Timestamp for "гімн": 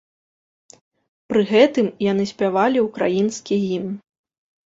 3.67-3.93